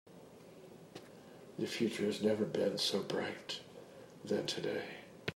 [1.59, 3.59] The future has never been so bright
[4.25, 4.83] than today.